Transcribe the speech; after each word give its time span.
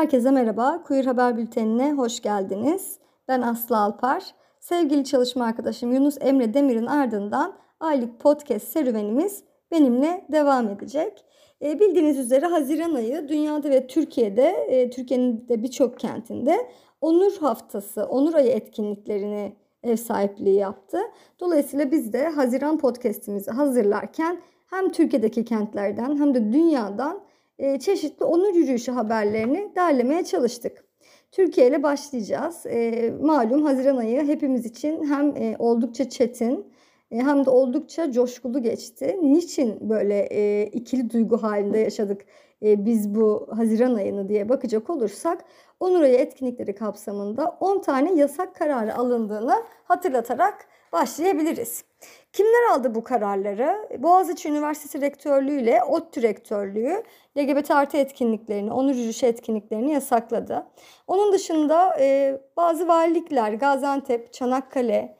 Herkese 0.00 0.30
merhaba. 0.30 0.82
Queer 0.82 1.04
Haber 1.04 1.36
Bülteni'ne 1.36 1.92
hoş 1.92 2.20
geldiniz. 2.20 2.98
Ben 3.28 3.42
Aslı 3.42 3.78
Alpar. 3.78 4.34
Sevgili 4.60 5.04
çalışma 5.04 5.44
arkadaşım 5.44 5.92
Yunus 5.92 6.16
Emre 6.20 6.54
Demir'in 6.54 6.86
ardından 6.86 7.56
aylık 7.80 8.20
podcast 8.20 8.68
serüvenimiz 8.68 9.44
benimle 9.70 10.26
devam 10.32 10.68
edecek. 10.68 11.24
E, 11.62 11.80
bildiğiniz 11.80 12.18
üzere 12.18 12.46
Haziran 12.46 12.94
ayı 12.94 13.28
dünyada 13.28 13.70
ve 13.70 13.86
Türkiye'de, 13.86 14.48
e, 14.48 14.90
Türkiye'nin 14.90 15.48
de 15.48 15.62
birçok 15.62 15.98
kentinde 15.98 16.56
Onur 17.00 17.36
Haftası, 17.36 18.04
Onur 18.04 18.34
Ayı 18.34 18.50
etkinliklerini 18.50 19.56
ev 19.82 19.96
sahipliği 19.96 20.56
yaptı. 20.56 20.98
Dolayısıyla 21.40 21.90
biz 21.90 22.12
de 22.12 22.28
Haziran 22.28 22.78
podcast'imizi 22.78 23.50
hazırlarken 23.50 24.40
hem 24.70 24.88
Türkiye'deki 24.88 25.44
kentlerden 25.44 26.16
hem 26.16 26.34
de 26.34 26.52
dünyadan 26.52 27.29
e, 27.60 27.78
çeşitli 27.78 28.24
onur 28.24 28.54
yürüyüşü 28.54 28.92
haberlerini 28.92 29.72
derlemeye 29.76 30.24
çalıştık. 30.24 30.84
Türkiye 31.32 31.68
ile 31.68 31.82
başlayacağız. 31.82 32.66
E, 32.66 33.10
malum 33.22 33.62
Haziran 33.62 33.96
ayı 33.96 34.26
hepimiz 34.26 34.66
için 34.66 35.04
hem 35.04 35.36
e, 35.36 35.56
oldukça 35.58 36.08
çetin 36.08 36.72
hem 37.10 37.44
de 37.46 37.50
oldukça 37.50 38.12
coşkulu 38.12 38.62
geçti. 38.62 39.18
Niçin 39.22 39.90
böyle 39.90 40.26
ikili 40.66 41.10
duygu 41.10 41.42
halinde 41.42 41.78
yaşadık 41.78 42.24
biz 42.62 43.14
bu 43.14 43.48
Haziran 43.56 43.94
ayını 43.94 44.28
diye 44.28 44.48
bakacak 44.48 44.90
olursak 44.90 45.44
Onur 45.80 46.00
Ayı 46.00 46.14
etkinlikleri 46.14 46.74
kapsamında 46.74 47.56
10 47.60 47.80
tane 47.80 48.14
yasak 48.14 48.54
kararı 48.54 48.96
alındığını 48.96 49.54
hatırlatarak 49.84 50.66
başlayabiliriz. 50.92 51.84
Kimler 52.32 52.70
aldı 52.72 52.94
bu 52.94 53.04
kararları? 53.04 53.88
Boğaziçi 53.98 54.48
Üniversitesi 54.48 55.00
Rektörlüğü 55.00 55.60
ile 55.60 55.84
ODTÜ 55.84 56.22
Rektörlüğü 56.22 57.02
LGBT 57.38 57.70
artı 57.70 57.96
etkinliklerini, 57.96 58.72
onur 58.72 58.94
yürüyüşü 58.94 59.26
etkinliklerini 59.26 59.92
yasakladı. 59.92 60.66
Onun 61.06 61.32
dışında 61.32 61.96
e, 62.00 62.38
bazı 62.56 62.88
valilikler, 62.88 63.52
Gaziantep, 63.52 64.32
Çanakkale, 64.32 65.16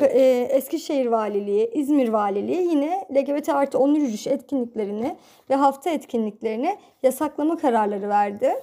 e, 0.00 0.48
Eskişehir 0.50 1.06
Valiliği, 1.06 1.70
İzmir 1.74 2.08
Valiliği 2.08 2.62
yine 2.62 3.08
LGBT 3.14 3.48
artı 3.48 3.78
onur 3.78 3.98
yürüyüşü 3.98 4.30
etkinliklerini 4.30 5.16
ve 5.50 5.54
hafta 5.54 5.90
etkinliklerini 5.90 6.78
yasaklama 7.02 7.56
kararları 7.56 8.08
verdi. 8.08 8.54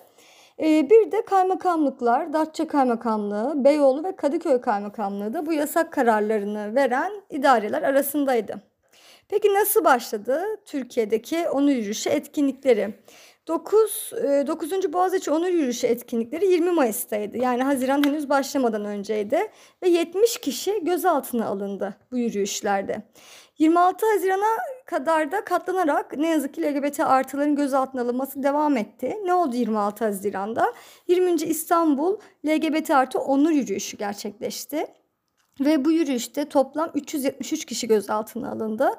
Ee, 0.61 0.89
bir 0.89 1.11
de 1.11 1.25
kaymakamlıklar, 1.25 2.33
Datça 2.33 2.67
Kaymakamlığı, 2.67 3.63
Beyoğlu 3.63 4.03
ve 4.03 4.15
Kadıköy 4.15 4.61
Kaymakamlığı 4.61 5.33
da 5.33 5.45
bu 5.45 5.53
yasak 5.53 5.93
kararlarını 5.93 6.75
veren 6.75 7.11
idareler 7.29 7.81
arasındaydı. 7.81 8.61
Peki 9.29 9.53
nasıl 9.53 9.83
başladı 9.83 10.43
Türkiye'deki 10.65 11.49
onur 11.49 11.69
yürüyüşü 11.69 12.09
etkinlikleri? 12.09 12.93
9, 13.47 14.11
9. 14.47 14.73
E, 14.73 14.93
Boğaziçi 14.93 15.31
Onur 15.31 15.47
Yürüyüşü 15.47 15.87
etkinlikleri 15.87 16.45
20 16.45 16.71
Mayıs'taydı. 16.71 17.37
Yani 17.37 17.63
Haziran 17.63 18.03
henüz 18.03 18.29
başlamadan 18.29 18.85
önceydi. 18.85 19.51
Ve 19.83 19.89
70 19.89 20.37
kişi 20.37 20.83
gözaltına 20.83 21.45
alındı 21.45 21.95
bu 22.11 22.17
yürüyüşlerde. 22.17 23.03
26 23.57 24.05
Haziran'a 24.05 24.57
kadar 24.91 25.31
da 25.31 25.45
katlanarak 25.45 26.17
ne 26.17 26.27
yazık 26.27 26.53
ki 26.53 26.61
LGBT 26.61 26.99
artıların 26.99 27.55
gözaltına 27.55 28.01
alınması 28.01 28.43
devam 28.43 28.77
etti. 28.77 29.17
Ne 29.25 29.33
oldu 29.33 29.55
26 29.55 30.05
Haziran'da? 30.05 30.73
20. 31.07 31.31
İstanbul 31.31 32.17
LGBT 32.45 32.91
artı 32.91 33.19
onur 33.19 33.51
yürüyüşü 33.51 33.97
gerçekleşti. 33.97 34.87
Ve 35.59 35.85
bu 35.85 35.91
yürüyüşte 35.91 36.45
toplam 36.45 36.91
373 36.95 37.65
kişi 37.65 37.87
gözaltına 37.87 38.51
alındı. 38.51 38.89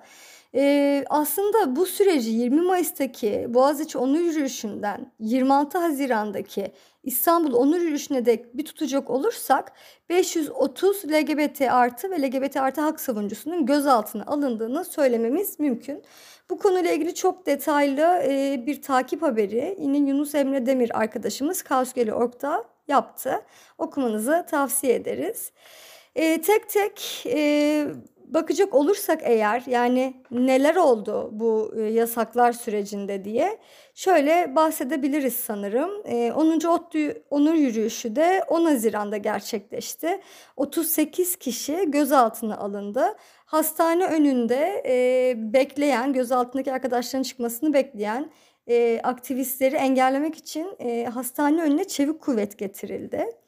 Ee, 0.54 1.04
aslında 1.10 1.76
bu 1.76 1.86
süreci 1.86 2.30
20 2.30 2.60
Mayıs'taki 2.60 3.46
Boğaziçi 3.48 3.98
Onur 3.98 4.20
Yürüyüşü'nden 4.20 5.12
26 5.20 5.78
Haziran'daki 5.78 6.72
İstanbul 7.04 7.52
Onur 7.52 7.80
Yürüyüşü'ne 7.80 8.26
dek 8.26 8.56
bir 8.56 8.64
tutacak 8.64 9.10
olursak 9.10 9.72
530 10.08 11.04
LGBT 11.04 11.60
artı 11.60 12.10
ve 12.10 12.22
LGBT 12.22 12.56
artı 12.56 12.80
hak 12.80 13.00
savunucusunun 13.00 13.66
gözaltına 13.66 14.24
alındığını 14.26 14.84
söylememiz 14.84 15.60
mümkün. 15.60 16.02
Bu 16.50 16.58
konuyla 16.58 16.92
ilgili 16.92 17.14
çok 17.14 17.46
detaylı 17.46 18.22
e, 18.24 18.62
bir 18.66 18.82
takip 18.82 19.22
haberi 19.22 19.76
yine 19.80 19.96
Yunus 19.96 20.34
Emre 20.34 20.66
Demir 20.66 20.98
arkadaşımız 20.98 21.62
Kaosgeli.org'da 21.62 22.64
yaptı. 22.88 23.42
Okumanızı 23.78 24.46
tavsiye 24.50 24.94
ederiz. 24.94 25.52
E, 26.14 26.40
tek 26.40 26.68
tek 26.68 27.24
e, 27.26 27.86
bakacak 28.34 28.74
olursak 28.74 29.20
eğer 29.24 29.62
yani 29.66 30.14
neler 30.30 30.76
oldu 30.76 31.30
bu 31.32 31.74
e, 31.76 31.82
yasaklar 31.82 32.52
sürecinde 32.52 33.24
diye 33.24 33.58
şöyle 33.94 34.56
bahsedebiliriz 34.56 35.34
sanırım. 35.34 35.90
E, 36.04 36.32
10. 36.32 36.66
ODTÜ 36.66 37.22
Onur 37.30 37.54
Yürüyüşü 37.54 38.16
de 38.16 38.44
10 38.48 38.64
Haziran'da 38.64 39.16
gerçekleşti. 39.16 40.20
38 40.56 41.36
kişi 41.36 41.90
gözaltına 41.90 42.56
alındı. 42.56 43.16
Hastane 43.44 44.06
önünde 44.06 44.82
e, 44.86 45.34
bekleyen, 45.36 46.12
gözaltındaki 46.12 46.72
arkadaşların 46.72 47.22
çıkmasını 47.22 47.72
bekleyen 47.72 48.30
e, 48.66 49.00
aktivistleri 49.02 49.76
engellemek 49.76 50.36
için 50.36 50.68
e, 50.78 51.04
hastane 51.04 51.62
önüne 51.62 51.84
çevik 51.84 52.20
kuvvet 52.20 52.58
getirildi. 52.58 53.41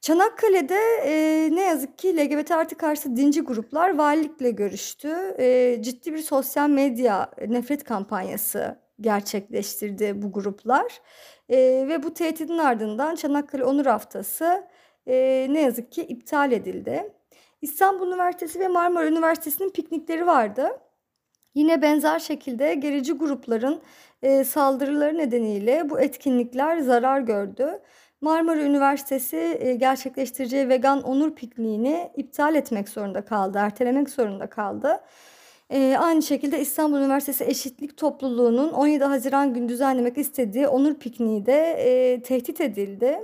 Çanakkale'de 0.00 0.78
e, 1.04 1.48
ne 1.52 1.62
yazık 1.62 1.98
ki 1.98 2.16
LGBT 2.16 2.50
artı 2.50 2.76
karşı 2.76 3.16
dinci 3.16 3.40
gruplar 3.40 3.98
valilikle 3.98 4.50
görüştü. 4.50 5.34
E, 5.38 5.78
ciddi 5.82 6.12
bir 6.14 6.18
sosyal 6.18 6.68
medya 6.68 7.30
nefret 7.48 7.84
kampanyası 7.84 8.78
gerçekleştirdi 9.00 10.22
bu 10.22 10.32
gruplar. 10.32 11.00
E, 11.48 11.56
ve 11.88 12.02
bu 12.02 12.14
tehditin 12.14 12.58
ardından 12.58 13.14
Çanakkale 13.14 13.64
Onur 13.64 13.86
Haftası 13.86 14.66
e, 15.06 15.46
ne 15.50 15.60
yazık 15.60 15.92
ki 15.92 16.02
iptal 16.02 16.52
edildi. 16.52 17.12
İstanbul 17.62 18.08
Üniversitesi 18.08 18.60
ve 18.60 18.68
Marmara 18.68 19.06
Üniversitesi'nin 19.06 19.70
piknikleri 19.70 20.26
vardı. 20.26 20.80
Yine 21.54 21.82
benzer 21.82 22.18
şekilde 22.18 22.74
gerici 22.74 23.12
grupların 23.12 23.82
e, 24.22 24.44
saldırıları 24.44 25.18
nedeniyle 25.18 25.90
bu 25.90 26.00
etkinlikler 26.00 26.78
zarar 26.78 27.20
gördü. 27.20 27.80
Marmara 28.20 28.62
Üniversitesi 28.62 29.58
e, 29.60 29.74
gerçekleştireceği 29.74 30.68
vegan 30.68 31.02
onur 31.02 31.34
pikniğini 31.34 32.10
iptal 32.16 32.54
etmek 32.54 32.88
zorunda 32.88 33.24
kaldı, 33.24 33.58
ertelemek 33.58 34.10
zorunda 34.10 34.46
kaldı. 34.46 35.00
Ee, 35.70 35.96
aynı 35.98 36.22
şekilde 36.22 36.60
İstanbul 36.60 36.98
Üniversitesi 36.98 37.44
Eşitlik 37.44 37.96
Topluluğu'nun 37.96 38.72
17 38.72 39.04
Haziran 39.04 39.54
günü 39.54 39.68
düzenlemek 39.68 40.18
istediği 40.18 40.68
onur 40.68 40.94
pikniği 40.94 41.46
de 41.46 41.72
e, 41.72 42.22
tehdit 42.22 42.60
edildi. 42.60 43.18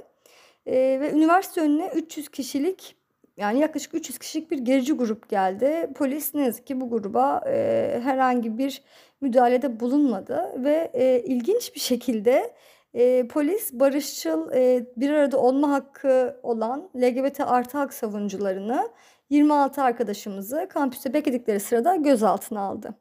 E, 0.67 0.75
ve 1.01 1.11
üniversite 1.13 1.61
önüne 1.61 1.91
300 1.95 2.29
kişilik 2.29 2.97
yani 3.37 3.61
yaklaşık 3.61 3.95
300 3.95 4.19
kişilik 4.19 4.51
bir 4.51 4.59
gerici 4.59 4.93
grup 4.93 5.29
geldi. 5.29 5.91
Polis 5.95 6.35
ne 6.35 6.43
yazık 6.43 6.67
ki 6.67 6.81
bu 6.81 6.91
gruba 6.91 7.41
e, 7.47 8.01
herhangi 8.03 8.59
bir 8.59 8.83
müdahalede 9.21 9.81
bulunmadı 9.81 10.65
ve 10.65 10.91
e, 10.95 11.23
ilginç 11.27 11.75
bir 11.75 11.81
şekilde 11.81 12.55
e, 12.95 13.29
polis 13.29 13.73
barışçıl 13.73 14.53
e, 14.53 14.87
bir 14.97 15.11
arada 15.11 15.39
olma 15.39 15.73
hakkı 15.73 16.41
olan 16.43 16.91
LGBT 16.97 17.41
artı 17.41 17.79
hak 17.79 17.95
savunucularını 17.95 18.89
26 19.31 19.83
arkadaşımızı 19.83 20.69
kampüste 20.71 21.15
bekledikleri 21.15 21.61
sırada 21.61 21.97
gözaltına 21.97 22.61
aldı. 22.61 22.95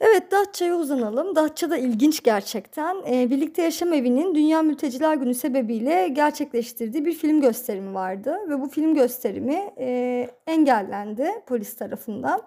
Evet 0.00 0.30
Datça'ya 0.30 0.76
uzanalım. 0.76 1.36
Datça 1.36 1.70
da 1.70 1.76
ilginç 1.76 2.22
gerçekten. 2.22 2.96
E, 3.12 3.30
Birlikte 3.30 3.62
Yaşam 3.62 3.92
Evi'nin 3.92 4.34
Dünya 4.34 4.62
Mülteciler 4.62 5.14
Günü 5.14 5.34
sebebiyle 5.34 6.08
gerçekleştirdiği 6.08 7.04
bir 7.04 7.12
film 7.12 7.40
gösterimi 7.40 7.94
vardı. 7.94 8.36
Ve 8.48 8.60
bu 8.60 8.68
film 8.68 8.94
gösterimi 8.94 9.70
e, 9.78 10.28
engellendi 10.46 11.30
polis 11.46 11.76
tarafından. 11.76 12.42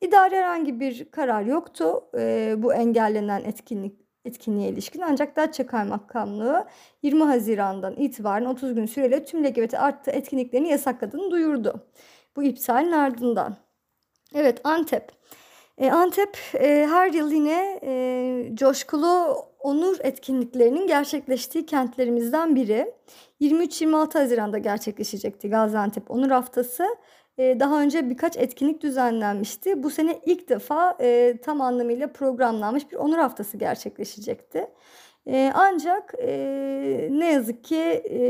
İdari 0.00 0.36
herhangi 0.36 0.80
bir 0.80 1.10
karar 1.10 1.42
yoktu 1.42 2.04
e, 2.18 2.54
bu 2.58 2.74
engellenen 2.74 3.44
etkinlik 3.44 4.07
etkinliğe 4.28 4.68
ilişkin 4.68 5.00
ancak 5.00 5.36
Datça 5.36 5.66
Kaymakamlığı 5.66 6.66
20 7.02 7.24
Haziran'dan 7.24 7.96
itibaren 7.96 8.44
30 8.44 8.74
gün 8.74 8.86
süreyle 8.86 9.24
tüm 9.24 9.44
LGBT 9.44 9.74
artı 9.74 10.10
etkinliklerini 10.10 10.68
yasakladığını 10.68 11.30
duyurdu. 11.30 11.86
Bu 12.36 12.42
iptalin 12.42 12.92
ardından. 12.92 13.56
Evet 14.34 14.60
Antep. 14.64 15.12
E, 15.78 15.90
Antep 15.90 16.38
e, 16.54 16.86
her 16.90 17.12
yıl 17.12 17.32
yine 17.32 17.80
e, 17.82 18.50
coşkulu 18.54 19.36
onur 19.60 19.96
etkinliklerinin 20.00 20.86
gerçekleştiği 20.86 21.66
kentlerimizden 21.66 22.56
biri. 22.56 22.92
23-26 23.40 24.18
Haziran'da 24.18 24.58
gerçekleşecekti 24.58 25.50
Gaziantep 25.50 26.10
Onur 26.10 26.30
Haftası 26.30 26.84
daha 27.38 27.82
önce 27.82 28.10
birkaç 28.10 28.36
etkinlik 28.36 28.82
düzenlenmişti. 28.82 29.82
Bu 29.82 29.90
sene 29.90 30.20
ilk 30.26 30.48
defa 30.48 30.96
e, 31.00 31.36
tam 31.42 31.60
anlamıyla 31.60 32.12
programlanmış 32.12 32.90
bir 32.92 32.96
onur 32.96 33.18
haftası 33.18 33.56
gerçekleşecekti. 33.56 34.66
E, 35.26 35.52
ancak 35.54 36.14
e, 36.18 37.08
ne 37.10 37.32
yazık 37.32 37.64
ki 37.64 38.02
e, 38.10 38.20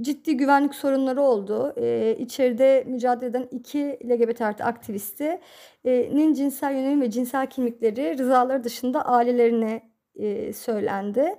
ciddi 0.00 0.36
güvenlik 0.36 0.74
sorunları 0.74 1.22
oldu. 1.22 1.72
E, 1.76 2.16
içeride 2.18 2.84
mücadele 2.86 3.30
eden 3.30 3.48
iki 3.50 3.98
LGBT 4.04 4.40
artı 4.40 4.64
aktivistinin 4.64 6.34
cinsel 6.34 6.72
yönelim 6.72 7.00
ve 7.00 7.10
cinsel 7.10 7.46
kimlikleri 7.46 8.18
rızaları 8.18 8.64
dışında 8.64 9.06
ailelerine 9.06 9.82
e, 10.16 10.52
söylendi. 10.52 11.34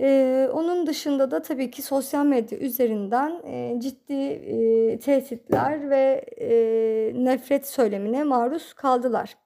Ee, 0.00 0.48
onun 0.52 0.86
dışında 0.86 1.30
da 1.30 1.42
tabii 1.42 1.70
ki 1.70 1.82
sosyal 1.82 2.26
medya 2.26 2.58
üzerinden 2.58 3.42
e, 3.46 3.80
ciddi 3.80 4.12
e, 4.12 4.98
tehditler 4.98 5.90
ve 5.90 6.24
e, 6.40 6.50
nefret 7.24 7.68
söylemine 7.68 8.24
maruz 8.24 8.72
kaldılar. 8.74 9.36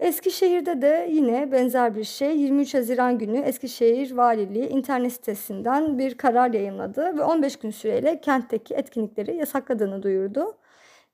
Eskişehir'de 0.00 0.82
de 0.82 1.08
yine 1.10 1.52
benzer 1.52 1.96
bir 1.96 2.04
şey 2.04 2.38
23 2.38 2.74
Haziran 2.74 3.18
günü 3.18 3.38
Eskişehir 3.38 4.12
Valiliği 4.12 4.68
internet 4.68 5.12
sitesinden 5.12 5.98
bir 5.98 6.14
karar 6.16 6.50
yayınladı 6.50 7.18
ve 7.18 7.22
15 7.22 7.56
gün 7.56 7.70
süreyle 7.70 8.20
kentteki 8.20 8.74
etkinlikleri 8.74 9.36
yasakladığını 9.36 10.02
duyurdu. 10.02 10.56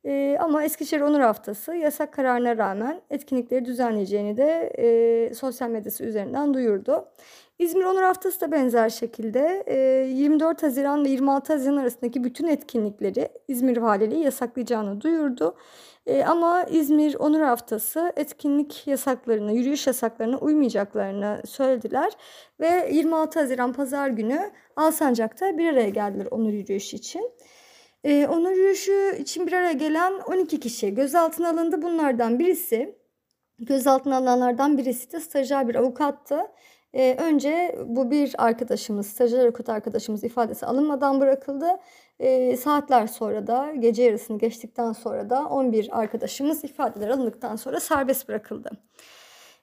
Ee, 0.04 0.38
ama 0.40 0.64
Eskişehir 0.64 1.00
Onur 1.00 1.20
Haftası 1.20 1.74
yasak 1.74 2.12
kararına 2.12 2.56
rağmen 2.56 3.00
etkinlikleri 3.10 3.64
düzenleyeceğini 3.64 4.36
de 4.36 4.72
e, 4.78 5.34
sosyal 5.34 5.70
medyası 5.70 6.04
üzerinden 6.04 6.54
duyurdu. 6.54 7.08
İzmir 7.58 7.84
Onur 7.84 8.02
Haftası 8.02 8.40
da 8.40 8.52
benzer 8.52 8.88
şekilde 8.88 9.64
e, 9.66 9.76
24 10.08 10.62
Haziran 10.62 11.04
ve 11.04 11.08
26 11.08 11.52
Haziran 11.52 11.76
arasındaki 11.76 12.24
bütün 12.24 12.46
etkinlikleri 12.46 13.28
İzmir 13.48 13.76
Valiliği 13.76 14.24
yasaklayacağını 14.24 15.00
duyurdu. 15.00 15.54
E, 16.08 16.24
ama 16.24 16.64
İzmir 16.64 17.14
Onur 17.14 17.40
Haftası 17.40 18.12
etkinlik 18.16 18.86
yasaklarına, 18.86 19.52
yürüyüş 19.52 19.86
yasaklarına 19.86 20.38
uymayacaklarını 20.38 21.42
söylediler. 21.46 22.12
Ve 22.60 22.88
26 22.92 23.40
Haziran 23.40 23.72
Pazar 23.72 24.08
günü 24.08 24.50
Alsancak'ta 24.76 25.58
bir 25.58 25.68
araya 25.68 25.88
geldiler 25.88 26.28
onur 26.30 26.52
yürüyüşü 26.52 26.96
için. 26.96 27.30
E, 28.04 28.26
onur 28.26 28.50
yürüyüşü 28.50 29.16
için 29.20 29.46
bir 29.46 29.52
araya 29.52 29.72
gelen 29.72 30.12
12 30.12 30.60
kişi 30.60 30.94
gözaltına 30.94 31.50
alındı. 31.50 31.82
Bunlardan 31.82 32.38
birisi, 32.38 32.98
gözaltına 33.58 34.16
alınanlardan 34.16 34.78
birisi 34.78 35.12
de 35.12 35.20
stajyer 35.20 35.68
bir 35.68 35.74
avukattı. 35.74 36.40
E, 36.92 37.14
önce 37.14 37.78
bu 37.86 38.10
bir 38.10 38.34
arkadaşımız, 38.38 39.06
stajyer 39.06 39.44
avukat 39.44 39.68
arkadaşımız 39.68 40.24
ifadesi 40.24 40.66
alınmadan 40.66 41.20
bırakıldı. 41.20 41.66
E, 42.20 42.56
saatler 42.56 43.06
sonra 43.06 43.46
da 43.46 43.72
gece 43.78 44.02
yarısını 44.02 44.38
geçtikten 44.38 44.92
sonra 44.92 45.30
da 45.30 45.46
11 45.46 46.00
arkadaşımız 46.00 46.64
ifadeler 46.64 47.08
alındıktan 47.08 47.56
sonra 47.56 47.80
serbest 47.80 48.28
bırakıldı. 48.28 48.70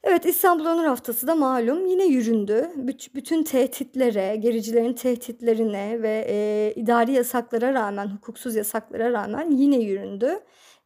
Evet 0.04 0.26
İstanbul 0.26 0.66
Onur 0.66 0.86
Haftası 0.86 1.28
da 1.28 1.36
malum 1.36 1.86
yine 1.86 2.06
yüründü. 2.06 2.70
Bütün 3.16 3.44
tehditlere, 3.44 4.36
gericilerin 4.36 4.94
tehditlerine 4.94 6.02
ve 6.02 6.26
e, 6.30 6.74
idari 6.76 7.12
yasaklara 7.12 7.74
rağmen, 7.74 8.08
hukuksuz 8.08 8.56
yasaklara 8.56 9.12
rağmen 9.12 9.52
yine 9.52 9.78
yüründü. 9.80 10.40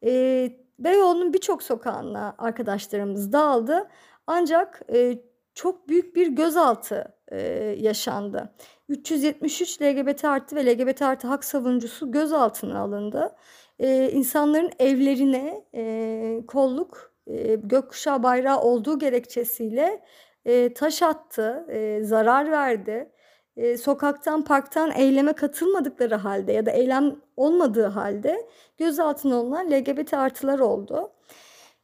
E, 0.06 0.51
Beyoğlu'nun 0.80 1.33
birçok 1.33 1.63
sokağına 1.63 2.36
arkadaşlarımız 2.38 3.33
dağıldı. 3.33 3.89
Ancak 4.27 4.81
e, 4.94 5.19
çok 5.54 5.89
büyük 5.89 6.16
bir 6.16 6.27
gözaltı 6.27 7.13
e, 7.31 7.39
yaşandı. 7.80 8.54
373 8.89 9.81
LGBT 9.81 10.25
artı 10.25 10.56
ve 10.56 10.65
LGBT 10.65 11.01
artı 11.01 11.27
hak 11.27 11.44
savunucusu 11.44 12.12
gözaltına 12.12 12.80
alındı. 12.80 13.36
E, 13.80 14.12
insanların 14.12 14.71
evlerine 14.80 15.65
e, 15.75 16.41
kolluk 16.47 17.13
e, 17.27 17.56
gökkuşağı 17.56 18.24
bayrağı 18.24 18.62
olduğu 18.62 19.00
gerekçesiyle 19.00 20.03
e, 20.45 20.74
taş 20.74 21.01
attı, 21.03 21.65
e, 21.69 22.03
zarar 22.03 22.51
verdi. 22.51 23.12
E, 23.57 23.77
sokaktan, 23.77 24.44
parktan 24.44 24.92
eyleme 24.92 25.33
katılmadıkları 25.33 26.15
halde 26.15 26.51
ya 26.51 26.65
da 26.65 26.71
eylem 26.71 27.15
olmadığı 27.38 27.85
halde 27.85 28.47
gözaltına 28.77 29.35
alınan 29.35 29.71
LGBT 29.71 30.13
artılar 30.13 30.59
oldu. 30.59 31.12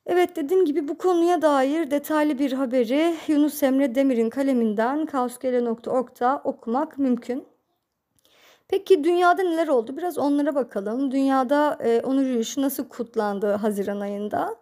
Evet 0.05 0.35
dediğim 0.35 0.65
gibi 0.65 0.87
bu 0.87 0.97
konuya 0.97 1.41
dair 1.41 1.91
detaylı 1.91 2.39
bir 2.39 2.51
haberi 2.51 3.15
Yunus 3.27 3.63
Emre 3.63 3.95
Demir'in 3.95 4.29
kaleminden 4.29 5.05
kaoskele.org'da 5.05 6.41
okumak 6.43 6.97
mümkün. 6.97 7.47
Peki 8.67 9.03
dünyada 9.03 9.43
neler 9.43 9.67
oldu? 9.67 9.97
Biraz 9.97 10.17
onlara 10.17 10.55
bakalım. 10.55 11.11
Dünyada 11.11 11.77
e, 11.83 12.01
onur 12.01 12.21
yürüyüşü 12.21 12.61
nasıl 12.61 12.89
kutlandı 12.89 13.53
Haziran 13.53 13.99
ayında? 13.99 14.55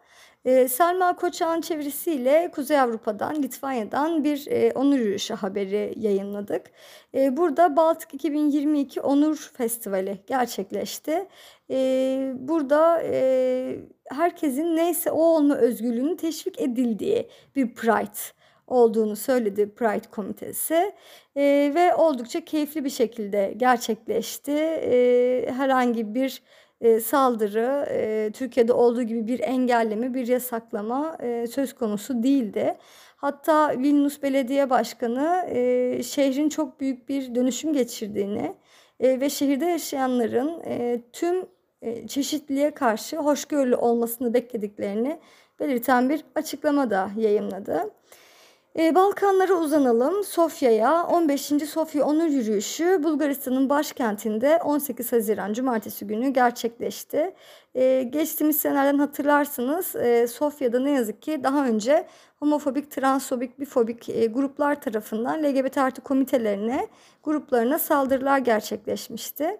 E, 0.46 0.68
Selma 0.68 1.16
Koçak'ın 1.16 1.62
çevirisiyle 1.62 2.52
Kuzey 2.56 2.80
Avrupa'dan, 2.80 3.44
Litvanya'dan 3.44 4.24
bir 4.24 4.48
e, 4.48 4.72
onur 4.76 4.98
yürüyüşü 4.98 5.34
haberi 5.34 5.94
yayınladık. 5.98 6.72
E, 7.16 7.38
burada 7.38 7.76
Baltık 7.76 8.14
2022 8.14 9.02
Onur 9.02 9.52
Festivali 9.54 10.20
gerçekleşti. 10.28 11.28
E, 11.70 12.34
burada 12.36 13.02
e, 13.04 13.80
herkesin 14.10 14.76
neyse 14.76 15.12
o 15.12 15.22
olma 15.22 15.56
özgürlüğünün 15.56 16.16
teşvik 16.16 16.62
edildiği 16.62 17.30
bir 17.56 17.74
Pride 17.74 18.20
olduğunu 18.68 19.16
söyledi 19.16 19.70
Pride 19.76 20.10
Komitesi 20.12 20.94
e, 21.36 21.72
ve 21.76 21.96
oldukça 21.96 22.46
keyifli 22.46 22.86
bir 22.86 22.90
şekilde 22.90 23.54
gerçekleşti. 23.58 24.52
E, 24.52 25.52
herhangi 25.52 26.16
bir 26.16 26.42
e, 26.84 27.00
saldırı 27.00 27.86
e, 27.90 28.32
Türkiye'de 28.34 28.74
olduğu 28.74 29.04
gibi 29.04 29.28
bir 29.28 29.40
engelleme, 29.40 30.14
bir 30.14 30.28
yasaklama 30.28 31.18
e, 31.20 31.48
söz 31.48 31.74
konusu 31.74 32.24
değildi. 32.24 32.78
Hatta 33.16 33.70
Vilnius 33.78 34.22
Belediye 34.22 34.70
Başkanı 34.70 35.46
e, 35.50 36.04
şehrin 36.04 36.50
çok 36.50 36.80
büyük 36.80 37.10
bir 37.10 37.36
dönüşüm 37.36 37.74
geçirdiğini 37.74 38.56
e, 39.00 39.20
ve 39.20 39.30
şehirde 39.30 39.66
yaşayanların 39.66 40.62
e, 40.66 41.02
tüm 41.14 41.46
e, 41.82 42.08
çeşitliliğe 42.08 42.72
karşı 42.72 43.18
hoşgörülü 43.18 43.76
olmasını 43.76 44.34
beklediklerini 44.34 45.20
belirten 45.60 46.10
bir 46.10 46.26
açıklama 46.36 46.90
da 46.90 47.10
yayınladı. 47.18 47.90
E, 48.80 48.96
Balkanlara 48.96 49.54
uzanalım. 49.54 50.24
Sofya'ya 50.24 51.04
15. 51.04 51.42
Sofya 51.70 52.06
Onur 52.06 52.28
Yürüyüşü 52.28 53.04
Bulgaristan'ın 53.04 53.70
başkentinde 53.70 54.60
18 54.64 55.12
Haziran 55.12 55.54
Cumartesi 55.54 56.08
günü 56.08 56.30
gerçekleşti. 56.30 57.36
E, 57.76 58.04
geçtiğimiz 58.04 58.60
senelerden 58.60 59.00
hatırlarsınız 59.00 59.96
e, 59.96 60.28
Sofya'da 60.28 60.80
ne 60.80 60.92
yazık 60.92 61.22
ki 61.22 61.44
daha 61.44 61.66
önce 61.68 62.08
homofobik, 62.40 62.92
transfobik, 62.92 63.60
bifobik 63.60 64.10
e, 64.10 64.26
gruplar 64.26 64.82
tarafından 64.82 65.44
LGBT 65.44 65.78
artı 65.78 66.02
komitelerine, 66.02 66.88
gruplarına 67.24 67.80
saldırılar 67.80 68.38
gerçekleşmişti. 68.38 69.58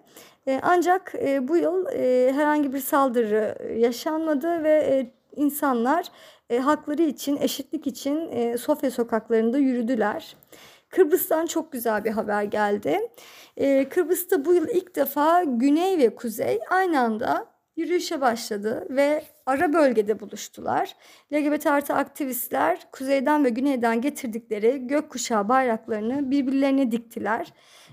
E, 0.48 0.60
ancak 0.62 1.14
e, 1.14 1.48
bu 1.48 1.56
yıl 1.56 1.86
e, 1.92 2.32
herhangi 2.32 2.72
bir 2.72 2.80
saldırı 2.80 3.58
yaşanmadı 3.78 4.64
ve 4.64 4.70
e, 4.70 5.10
insanlar 5.36 6.06
e, 6.50 6.58
hakları 6.58 7.02
için, 7.02 7.36
eşitlik 7.36 7.86
için 7.86 8.28
e, 8.32 8.58
Sofya 8.58 8.90
sokaklarında 8.90 9.58
yürüdüler. 9.58 10.36
Kıbrıs'tan 10.88 11.46
çok 11.46 11.72
güzel 11.72 12.04
bir 12.04 12.10
haber 12.10 12.42
geldi. 12.42 13.00
E, 13.56 13.88
Kıbrıs'ta 13.88 14.44
bu 14.44 14.54
yıl 14.54 14.68
ilk 14.68 14.96
defa 14.96 15.44
güney 15.44 15.98
ve 15.98 16.14
kuzey 16.14 16.58
aynı 16.70 17.00
anda 17.00 17.46
yürüyüşe 17.76 18.20
başladı 18.20 18.86
ve 18.90 19.24
ara 19.46 19.72
bölgede 19.72 20.20
buluştular. 20.20 20.96
LGBT 21.32 21.66
artı 21.66 21.94
aktivistler 21.94 22.86
kuzeyden 22.92 23.44
ve 23.44 23.48
güneyden 23.48 24.00
getirdikleri 24.00 24.86
gökkuşağı 24.86 25.48
bayraklarını 25.48 26.30
birbirlerine 26.30 26.90
diktiler. 26.90 27.52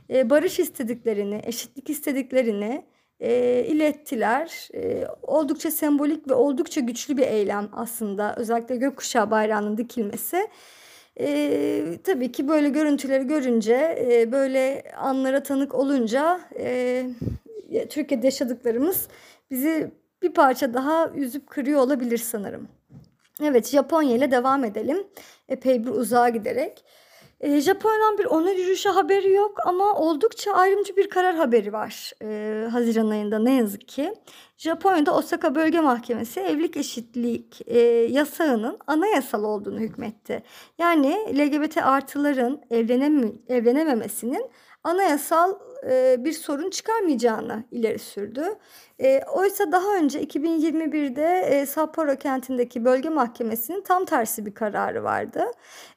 E, 0.10 0.30
barış 0.30 0.60
istediklerini, 0.60 1.42
eşitlik 1.44 1.90
istediklerini 1.90 2.86
e, 3.22 3.64
ilettiler. 3.68 4.70
E, 4.74 5.08
oldukça 5.22 5.72
sembolik 5.72 6.30
ve 6.30 6.34
oldukça 6.34 6.82
güçlü 6.82 7.18
bir 7.18 7.28
eylem 7.28 7.70
aslında. 7.74 8.36
Özellikle 8.38 8.76
gökkuşağı 8.76 9.32
bayrağının 9.32 9.78
dikilmesi. 9.78 10.48
E, 11.20 11.98
tabii 12.04 12.32
ki 12.32 12.48
böyle 12.48 12.70
görüntüleri 12.70 13.28
görünce, 13.28 14.06
e, 14.12 14.32
böyle 14.32 14.84
anlara 14.98 15.44
tanık 15.44 15.76
olunca 15.76 16.42
e, 16.60 17.06
Türkiye'de 17.90 18.28
yaşadıklarımız 18.28 19.08
bizi 19.52 19.92
bir 20.22 20.34
parça 20.34 20.74
daha 20.74 21.10
üzüp 21.10 21.48
kırıyor 21.48 21.80
olabilir 21.80 22.18
sanırım. 22.18 22.68
Evet 23.44 23.68
Japonya 23.68 24.16
ile 24.16 24.32
devam 24.32 24.64
edelim. 24.64 25.08
Epey 25.50 25.84
bir 25.84 25.90
uzağa 25.90 26.30
giderek. 26.30 26.84
E, 27.42 27.62
Japonya'dan 27.62 28.18
bir 28.18 28.26
onur 28.26 28.52
yürüyüşü 28.52 28.90
haberi 28.90 29.32
yok 29.32 29.58
ama 29.66 29.94
oldukça 29.94 30.54
ayrımcı 30.54 30.96
bir 30.96 31.10
karar 31.10 31.36
haberi 31.36 31.74
var 31.74 32.12
e, 32.24 32.68
Haziran 32.72 33.10
ayında 33.10 33.40
ne 33.40 33.54
yazık 33.54 33.88
ki. 33.88 34.14
Japonya'da 34.58 35.16
Osaka 35.16 35.56
Bölge 35.56 35.80
Mahkemesi 35.80 36.40
evlilik 36.40 36.78
eşitlik 36.78 37.62
e, 37.66 37.80
yasağının 38.10 38.78
anayasal 38.88 39.44
olduğunu 39.44 39.80
hükmetti. 39.80 40.44
Yani 40.78 41.18
LGBT 41.38 41.78
artıların 41.78 42.62
evlenem 42.72 43.34
evlenememesinin 43.48 44.46
anayasal 44.84 45.56
e, 45.90 46.16
bir 46.20 46.34
sorun 46.34 46.70
çıkarmayacağını 46.70 47.64
ileri 47.72 48.00
sürdü. 48.00 48.44
E, 49.00 49.22
oysa 49.34 49.72
daha 49.72 49.96
önce 49.96 50.24
2021'de 50.24 51.40
e, 51.40 51.66
Sapporo 51.66 52.16
kentindeki 52.16 52.86
bölge 52.86 53.10
mahkemesinin 53.10 53.82
tam 53.82 54.06
tersi 54.06 54.46
bir 54.46 54.54
kararı 54.54 55.04
vardı. 55.04 55.46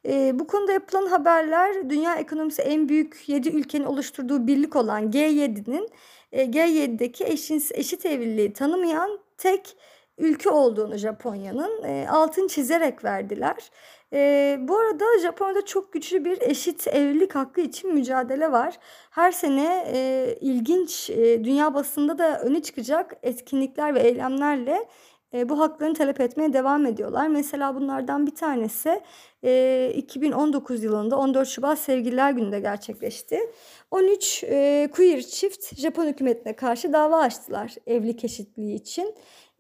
E, 0.07 0.39
bu 0.39 0.47
konuda 0.47 0.73
yapılan 0.73 1.07
haberler 1.07 1.91
dünya 1.91 2.17
ekonomisi 2.17 2.63
en 2.63 2.89
büyük 2.89 3.29
7 3.29 3.49
ülkenin 3.49 3.85
oluşturduğu 3.85 4.47
birlik 4.47 4.77
olan 4.77 5.11
G7'nin 5.11 5.89
e, 6.33 6.45
G7'deki 6.45 7.25
eşit 7.75 8.07
evliliği 8.07 8.53
tanımayan 8.53 9.19
tek 9.39 9.77
ülke 10.19 10.51
olduğunu 10.51 10.97
Japonya'nın 10.97 11.83
e, 11.85 12.09
altın 12.11 12.49
çizerek 12.49 13.05
verdiler. 13.05 13.71
E, 14.13 14.59
bu 14.61 14.79
arada 14.79 15.05
Japonya'da 15.23 15.65
çok 15.65 15.93
güçlü 15.93 16.25
bir 16.25 16.41
eşit 16.41 16.89
evlilik 16.89 17.35
hakkı 17.35 17.61
için 17.61 17.95
mücadele 17.95 18.53
var. 18.53 18.79
Her 19.11 19.33
sene 19.33 19.85
e, 19.93 20.29
ilginç 20.41 21.11
e, 21.11 21.45
dünya 21.45 21.75
basında 21.75 22.19
da 22.19 22.41
öne 22.41 22.63
çıkacak 22.63 23.17
etkinlikler 23.23 23.95
ve 23.95 24.01
eylemlerle 24.01 24.89
e, 25.35 25.49
bu 25.49 25.59
haklarını 25.59 25.95
talep 25.95 26.21
etmeye 26.21 26.53
devam 26.53 26.87
ediyorlar. 26.87 27.29
Mesela 27.29 27.75
bunlardan 27.75 28.27
bir 28.27 28.35
tanesi 28.35 29.01
e, 29.45 29.93
2019 29.97 30.85
yılında 30.85 31.19
14 31.19 31.49
Şubat 31.49 31.79
Sevgililer 31.79 32.31
Günü'nde 32.31 32.61
gerçekleşti. 32.61 33.39
13 33.91 34.45
e, 34.45 34.89
queer 34.93 35.23
çift 35.23 35.77
Japon 35.77 36.07
hükümetine 36.07 36.57
karşı 36.57 36.93
dava 36.93 37.19
açtılar 37.19 37.75
evlilik 37.87 38.25
eşitliği 38.25 38.75
için. 38.75 39.15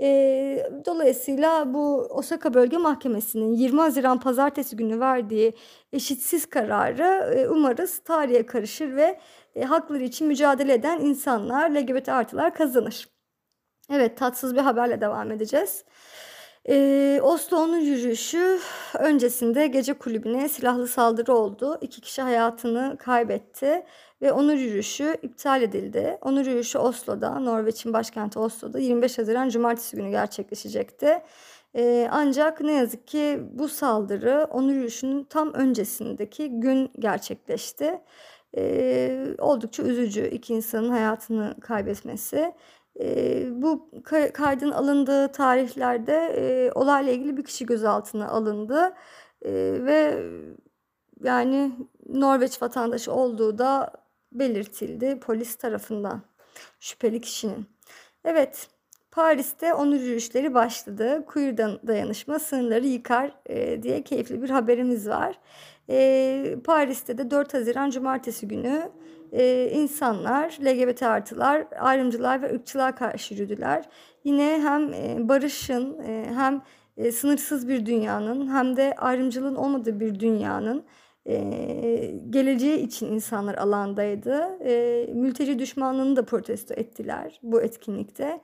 E, 0.04 0.70
dolayısıyla 0.84 1.74
bu 1.74 1.96
Osaka 2.10 2.54
Bölge 2.54 2.76
Mahkemesi'nin 2.76 3.54
20 3.54 3.80
Haziran 3.80 4.20
Pazartesi 4.20 4.76
günü 4.76 5.00
verdiği 5.00 5.52
eşitsiz 5.92 6.46
kararı 6.46 7.34
e, 7.34 7.48
umarız 7.48 7.98
tarihe 7.98 8.46
karışır 8.46 8.96
ve 8.96 9.20
e, 9.54 9.64
hakları 9.64 10.02
için 10.02 10.26
mücadele 10.26 10.72
eden 10.72 11.00
insanlar, 11.00 11.70
LGBT 11.70 12.08
artılar 12.08 12.54
kazanır. 12.54 13.08
Evet 13.90 14.18
tatsız 14.18 14.54
bir 14.54 14.60
haberle 14.60 15.00
devam 15.00 15.30
edeceğiz. 15.30 15.84
Ee, 16.68 17.20
Oslo'nun 17.22 17.78
yürüyüşü 17.78 18.58
öncesinde 18.98 19.66
gece 19.66 19.94
kulübüne 19.94 20.48
silahlı 20.48 20.88
saldırı 20.88 21.34
oldu. 21.34 21.78
İki 21.80 22.00
kişi 22.00 22.22
hayatını 22.22 22.96
kaybetti 22.98 23.84
ve 24.22 24.32
onur 24.32 24.54
yürüyüşü 24.54 25.16
iptal 25.22 25.62
edildi. 25.62 26.18
Onur 26.22 26.46
yürüyüşü 26.46 26.78
Oslo'da, 26.78 27.38
Norveç'in 27.40 27.92
başkenti 27.92 28.38
Oslo'da 28.38 28.78
25 28.78 29.18
Haziran 29.18 29.48
Cumartesi 29.48 29.96
günü 29.96 30.10
gerçekleşecekti. 30.10 31.22
Ee, 31.76 32.08
ancak 32.10 32.60
ne 32.60 32.72
yazık 32.72 33.06
ki 33.06 33.40
bu 33.52 33.68
saldırı 33.68 34.48
onur 34.50 34.72
yürüyüşünün 34.72 35.24
tam 35.24 35.52
öncesindeki 35.52 36.50
gün 36.60 36.90
gerçekleşti. 36.98 38.00
Ee, 38.56 39.26
oldukça 39.38 39.82
üzücü 39.82 40.26
iki 40.28 40.54
insanın 40.54 40.90
hayatını 40.90 41.54
kaybetmesi. 41.60 42.54
Bu 43.50 43.90
kaydın 44.34 44.70
alındığı 44.70 45.32
tarihlerde 45.32 46.34
e, 46.36 46.72
olayla 46.74 47.12
ilgili 47.12 47.36
bir 47.36 47.44
kişi 47.44 47.66
gözaltına 47.66 48.28
alındı 48.28 48.94
e, 49.42 49.52
ve 49.84 50.22
yani 51.22 51.72
Norveç 52.08 52.62
vatandaşı 52.62 53.12
olduğu 53.12 53.58
da 53.58 53.92
belirtildi 54.32 55.20
polis 55.20 55.56
tarafından 55.56 56.22
şüpheli 56.80 57.20
kişinin. 57.20 57.66
Evet 58.24 58.68
Paris'te 59.10 59.74
onur 59.74 59.96
yürüyüşleri 60.00 60.54
başladı. 60.54 61.24
Queer 61.26 61.58
dayanışma 61.58 62.38
sınırları 62.38 62.86
yıkar 62.86 63.32
e, 63.46 63.82
diye 63.82 64.04
keyifli 64.04 64.42
bir 64.42 64.50
haberimiz 64.50 65.08
var. 65.08 65.40
E, 65.90 66.56
Paris'te 66.64 67.18
de 67.18 67.30
4 67.30 67.54
Haziran 67.54 67.90
Cumartesi 67.90 68.48
günü 68.48 68.90
e, 69.34 69.70
insanlar, 69.70 70.58
LGBT 70.60 71.02
artılar, 71.02 71.66
ayrımcılar 71.80 72.42
ve 72.42 72.54
ırkçılığa 72.54 72.94
karşı 72.94 73.34
yürüdüler. 73.34 73.88
Yine 74.24 74.60
hem 74.62 74.92
e, 74.92 75.28
barışın 75.28 75.98
e, 75.98 76.26
hem 76.34 76.62
e, 76.96 77.12
sınırsız 77.12 77.68
bir 77.68 77.86
dünyanın 77.86 78.54
hem 78.54 78.76
de 78.76 78.94
ayrımcılığın 78.98 79.54
olmadığı 79.54 80.00
bir 80.00 80.20
dünyanın 80.20 80.84
e, 81.26 81.36
geleceği 82.30 82.78
için 82.78 83.06
insanlar 83.06 83.54
alandaydı. 83.54 84.58
E, 84.64 85.06
mülteci 85.14 85.58
düşmanlığını 85.58 86.16
da 86.16 86.24
protesto 86.24 86.74
ettiler 86.74 87.40
bu 87.42 87.62
etkinlikte. 87.62 88.40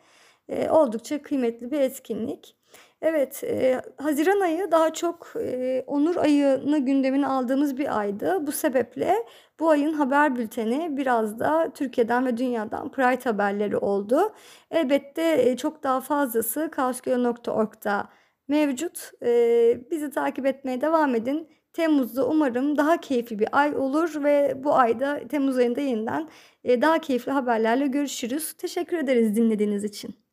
E, 0.49 0.71
oldukça 0.71 1.23
kıymetli 1.23 1.71
bir 1.71 1.81
etkinlik. 1.81 2.57
Evet, 3.02 3.45
e, 3.45 3.83
Haziran 3.97 4.40
ayı 4.40 4.71
daha 4.71 4.92
çok 4.92 5.33
e, 5.40 5.85
Onur 5.87 6.16
ayını 6.16 6.78
gündemine 6.78 7.26
aldığımız 7.26 7.78
bir 7.78 7.99
aydı. 7.99 8.47
Bu 8.47 8.52
sebeple 8.52 9.14
bu 9.61 9.71
ayın 9.71 9.92
haber 9.92 10.37
bülteni 10.37 10.97
biraz 10.97 11.38
da 11.38 11.71
Türkiye'den 11.75 12.26
ve 12.26 12.37
dünyadan 12.37 12.90
Pride 12.90 13.25
haberleri 13.25 13.76
oldu. 13.76 14.33
Elbette 14.71 15.42
e, 15.50 15.57
çok 15.57 15.83
daha 15.83 16.00
fazlası 16.00 16.69
kaosgöl.org'da 16.73 18.09
mevcut. 18.49 19.11
E, 19.23 19.80
bizi 19.90 20.11
takip 20.11 20.47
etmeye 20.47 20.80
devam 20.80 21.14
edin. 21.14 21.49
Temmuz'da 21.73 22.28
umarım 22.28 22.76
daha 22.76 23.00
keyifli 23.00 23.38
bir 23.38 23.49
ay 23.52 23.76
olur 23.76 24.25
ve 24.25 24.54
bu 24.64 24.75
ayda 24.75 25.28
Temmuz 25.28 25.57
ayında 25.59 25.80
yeniden 25.80 26.28
e, 26.64 26.83
daha 26.83 26.99
keyifli 26.99 27.33
haberlerle 27.33 27.87
görüşürüz. 27.87 28.52
Teşekkür 28.52 28.99
ederiz 28.99 29.37
dinlediğiniz 29.37 29.85
için. 29.85 30.30